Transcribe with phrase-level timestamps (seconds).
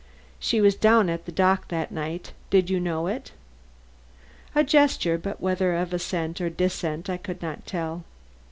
[0.39, 2.33] "She was down at the dock that night.
[2.49, 3.33] Did you know it?"
[4.55, 8.03] A gesture, but whether of assent or dissent I could not tell.